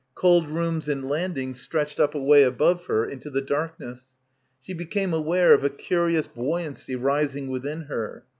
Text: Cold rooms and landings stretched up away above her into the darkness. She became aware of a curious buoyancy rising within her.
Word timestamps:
Cold 0.15 0.49
rooms 0.49 0.89
and 0.89 1.07
landings 1.07 1.61
stretched 1.61 1.99
up 1.99 2.15
away 2.15 2.41
above 2.41 2.87
her 2.87 3.05
into 3.05 3.29
the 3.29 3.39
darkness. 3.39 4.17
She 4.59 4.73
became 4.73 5.13
aware 5.13 5.53
of 5.53 5.63
a 5.63 5.69
curious 5.69 6.25
buoyancy 6.25 6.95
rising 6.95 7.49
within 7.49 7.81
her. 7.83 8.25